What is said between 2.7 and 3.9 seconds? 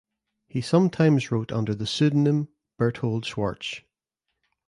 Berthold Schwarz.